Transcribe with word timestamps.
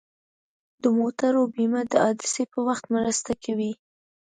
د 0.83 0.83
موټرو 0.97 1.41
بیمه 1.55 1.81
د 1.91 1.93
حادثې 2.03 2.43
په 2.51 2.59
وخت 2.67 2.85
مرسته 2.95 3.31
کوي. 3.43 3.71